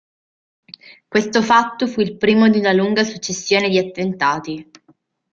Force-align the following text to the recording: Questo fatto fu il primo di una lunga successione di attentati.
Questo 1.07 1.43
fatto 1.43 1.85
fu 1.85 1.99
il 2.01 2.17
primo 2.17 2.49
di 2.49 2.57
una 2.57 2.71
lunga 2.73 3.03
successione 3.03 3.69
di 3.69 3.77
attentati. 3.77 4.67